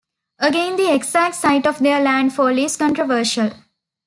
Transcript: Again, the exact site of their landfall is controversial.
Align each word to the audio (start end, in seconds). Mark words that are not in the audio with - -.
Again, 0.39 0.77
the 0.77 0.91
exact 0.91 1.35
site 1.35 1.67
of 1.67 1.77
their 1.77 2.01
landfall 2.01 2.57
is 2.57 2.75
controversial. 2.75 3.51